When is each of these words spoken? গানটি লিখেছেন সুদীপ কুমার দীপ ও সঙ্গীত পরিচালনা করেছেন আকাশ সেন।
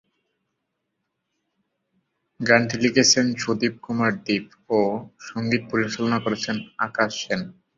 গানটি 2.39 2.75
লিখেছেন 2.83 3.25
সুদীপ 3.41 3.73
কুমার 3.83 4.11
দীপ 4.25 4.45
ও 4.69 4.79
সঙ্গীত 5.27 5.63
পরিচালনা 5.71 6.17
করেছেন 6.25 6.55
আকাশ 6.87 7.11
সেন। 7.21 7.41